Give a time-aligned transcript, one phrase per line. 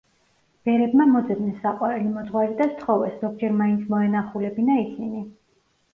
[0.67, 5.23] ბერებმა მოძებნეს საყვარელი მოძღვარი და სთხოვეს, ზოგჯერ მაინც მოენახულებინა ისინი.